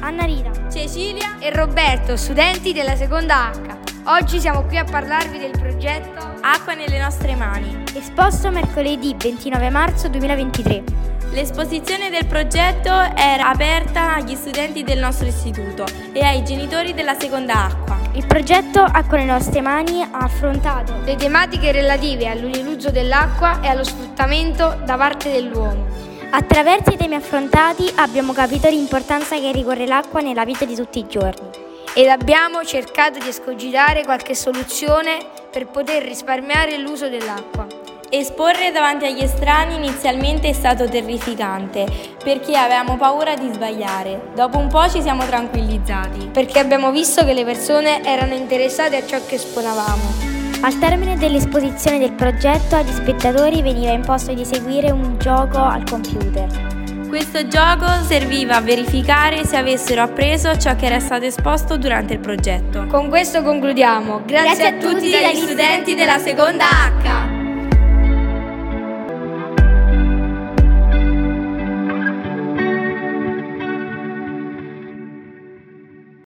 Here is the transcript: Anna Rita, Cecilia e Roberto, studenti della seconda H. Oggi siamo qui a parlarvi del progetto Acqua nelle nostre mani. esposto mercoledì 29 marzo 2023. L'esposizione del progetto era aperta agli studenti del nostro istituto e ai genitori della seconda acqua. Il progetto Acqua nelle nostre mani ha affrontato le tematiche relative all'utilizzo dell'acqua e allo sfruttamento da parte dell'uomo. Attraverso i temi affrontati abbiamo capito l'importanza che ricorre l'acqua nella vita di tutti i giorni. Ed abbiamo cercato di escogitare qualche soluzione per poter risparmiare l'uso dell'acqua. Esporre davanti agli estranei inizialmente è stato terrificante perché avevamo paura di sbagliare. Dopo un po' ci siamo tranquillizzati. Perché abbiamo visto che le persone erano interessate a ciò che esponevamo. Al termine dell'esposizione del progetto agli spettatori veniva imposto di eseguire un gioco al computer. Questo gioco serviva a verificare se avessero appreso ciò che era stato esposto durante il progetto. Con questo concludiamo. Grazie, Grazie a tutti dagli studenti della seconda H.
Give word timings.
Anna 0.00 0.24
Rita, 0.24 0.50
Cecilia 0.68 1.38
e 1.38 1.50
Roberto, 1.50 2.16
studenti 2.16 2.72
della 2.72 2.96
seconda 2.96 3.52
H. 3.52 3.60
Oggi 4.06 4.40
siamo 4.40 4.64
qui 4.64 4.78
a 4.78 4.84
parlarvi 4.84 5.38
del 5.38 5.52
progetto 5.52 6.34
Acqua 6.40 6.74
nelle 6.74 6.98
nostre 6.98 7.36
mani. 7.36 7.84
esposto 7.94 8.50
mercoledì 8.50 9.14
29 9.16 9.70
marzo 9.70 10.08
2023. 10.08 10.82
L'esposizione 11.30 12.10
del 12.10 12.26
progetto 12.26 12.90
era 12.90 13.48
aperta 13.48 14.16
agli 14.16 14.34
studenti 14.34 14.82
del 14.82 14.98
nostro 14.98 15.28
istituto 15.28 15.84
e 16.12 16.20
ai 16.20 16.42
genitori 16.42 16.94
della 16.94 17.14
seconda 17.16 17.66
acqua. 17.66 17.96
Il 18.14 18.26
progetto 18.26 18.80
Acqua 18.80 19.18
nelle 19.18 19.30
nostre 19.30 19.60
mani 19.60 20.02
ha 20.02 20.18
affrontato 20.18 20.96
le 21.04 21.14
tematiche 21.14 21.70
relative 21.70 22.26
all'utilizzo 22.26 22.90
dell'acqua 22.90 23.60
e 23.60 23.68
allo 23.68 23.84
sfruttamento 23.84 24.80
da 24.84 24.96
parte 24.96 25.30
dell'uomo. 25.30 26.13
Attraverso 26.30 26.90
i 26.90 26.96
temi 26.96 27.14
affrontati 27.14 27.90
abbiamo 27.96 28.32
capito 28.32 28.68
l'importanza 28.68 29.38
che 29.38 29.52
ricorre 29.52 29.86
l'acqua 29.86 30.20
nella 30.20 30.44
vita 30.44 30.64
di 30.64 30.74
tutti 30.74 30.98
i 30.98 31.06
giorni. 31.06 31.48
Ed 31.94 32.08
abbiamo 32.08 32.64
cercato 32.64 33.18
di 33.18 33.28
escogitare 33.28 34.04
qualche 34.04 34.34
soluzione 34.34 35.18
per 35.50 35.66
poter 35.66 36.02
risparmiare 36.02 36.76
l'uso 36.78 37.08
dell'acqua. 37.08 37.66
Esporre 38.10 38.70
davanti 38.70 39.06
agli 39.06 39.22
estranei 39.22 39.76
inizialmente 39.76 40.48
è 40.48 40.52
stato 40.52 40.88
terrificante 40.88 41.86
perché 42.22 42.56
avevamo 42.56 42.96
paura 42.96 43.34
di 43.36 43.50
sbagliare. 43.52 44.30
Dopo 44.34 44.58
un 44.58 44.68
po' 44.68 44.88
ci 44.88 45.02
siamo 45.02 45.24
tranquillizzati. 45.26 46.28
Perché 46.32 46.58
abbiamo 46.58 46.90
visto 46.90 47.24
che 47.24 47.32
le 47.32 47.44
persone 47.44 48.04
erano 48.04 48.34
interessate 48.34 48.96
a 48.96 49.06
ciò 49.06 49.18
che 49.26 49.36
esponevamo. 49.36 50.23
Al 50.64 50.78
termine 50.78 51.18
dell'esposizione 51.18 51.98
del 51.98 52.12
progetto 52.12 52.76
agli 52.76 52.90
spettatori 52.90 53.60
veniva 53.60 53.92
imposto 53.92 54.32
di 54.32 54.40
eseguire 54.40 54.90
un 54.90 55.18
gioco 55.18 55.58
al 55.58 55.84
computer. 55.84 57.06
Questo 57.06 57.46
gioco 57.48 57.84
serviva 58.06 58.56
a 58.56 58.60
verificare 58.62 59.44
se 59.44 59.58
avessero 59.58 60.00
appreso 60.00 60.56
ciò 60.56 60.74
che 60.74 60.86
era 60.86 61.00
stato 61.00 61.26
esposto 61.26 61.76
durante 61.76 62.14
il 62.14 62.20
progetto. 62.20 62.86
Con 62.86 63.10
questo 63.10 63.42
concludiamo. 63.42 64.22
Grazie, 64.24 64.46
Grazie 64.46 64.66
a 64.66 64.72
tutti 64.78 65.10
dagli 65.10 65.36
studenti 65.36 65.94
della 65.94 66.16
seconda 66.16 66.64
H. 66.64 67.23